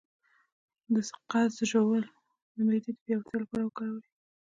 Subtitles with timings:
[0.93, 2.03] د سقز ژوول
[2.53, 4.05] د معدې د پیاوړتیا لپاره وکاروئ